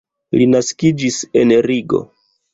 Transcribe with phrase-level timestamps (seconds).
[0.37, 2.03] Li naskiĝis en Rigo.